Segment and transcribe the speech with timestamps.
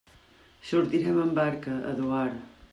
[0.69, 2.45] Sortirem amb barca, Eduard.